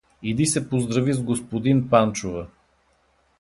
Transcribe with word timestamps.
—Иди 0.29 0.45
се 0.45 0.69
поздрави 0.69 1.13
с 1.13 1.21
господин 1.21 1.89
Панчова! 1.89 2.47